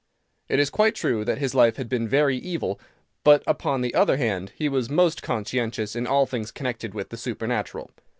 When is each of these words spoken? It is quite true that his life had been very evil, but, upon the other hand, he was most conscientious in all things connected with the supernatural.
It 0.49 0.57
is 0.57 0.71
quite 0.71 0.95
true 0.95 1.23
that 1.25 1.37
his 1.37 1.53
life 1.53 1.75
had 1.75 1.87
been 1.87 2.07
very 2.07 2.35
evil, 2.35 2.79
but, 3.23 3.43
upon 3.45 3.81
the 3.81 3.93
other 3.93 4.17
hand, 4.17 4.51
he 4.55 4.67
was 4.67 4.89
most 4.89 5.21
conscientious 5.21 5.95
in 5.95 6.07
all 6.07 6.25
things 6.25 6.49
connected 6.49 6.95
with 6.95 7.09
the 7.09 7.17
supernatural. 7.17 7.91